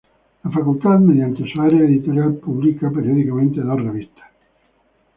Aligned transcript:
La 0.43 0.49
facultad 0.49 0.97
mediante 0.97 1.43
su 1.53 1.61
área 1.61 1.81
editorial 1.81 2.33
publica 2.33 2.89
periódicamente 2.89 3.61
dos 3.61 3.83
revistas. 3.83 4.31